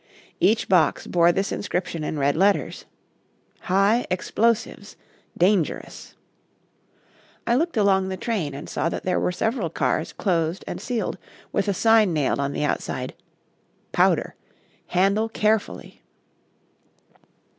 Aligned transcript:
Each 0.39 0.67
box 0.67 1.05
bore 1.05 1.31
this 1.31 1.51
inscription 1.51 2.03
in 2.03 2.17
red 2.17 2.35
letters: 2.35 2.85
HIGH 3.65 4.07
EXPLOSIVES. 4.09 4.95
DANGEROUS. 5.37 6.15
I 7.45 7.53
looked 7.53 7.77
along 7.77 8.09
the 8.09 8.17
train 8.17 8.55
and 8.55 8.67
saw 8.67 8.89
that 8.89 9.03
there 9.03 9.19
were 9.19 9.31
several 9.31 9.69
cars 9.69 10.11
closed 10.11 10.63
and 10.65 10.81
sealed, 10.81 11.19
with 11.51 11.67
a 11.67 11.75
sign 11.75 12.13
nailed 12.13 12.39
on 12.39 12.51
the 12.51 12.63
outside: 12.63 13.13
POWDER. 13.91 14.33
HANDLE 14.87 15.29
CAREFULLY. 15.29 16.01